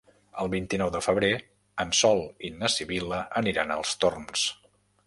El 0.43 0.47
vint-i-nou 0.53 0.89
de 0.95 1.01
febrer 1.07 1.29
en 1.85 1.93
Sol 2.01 2.25
i 2.51 2.53
na 2.63 2.73
Sibil·la 2.79 3.21
aniran 3.45 3.79
als 3.79 3.95
Torms. 4.07 4.53